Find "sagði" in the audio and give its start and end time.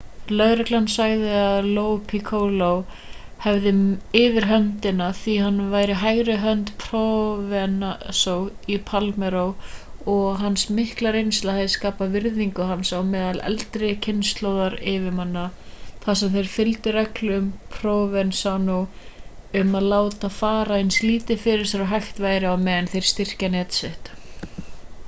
0.91-1.33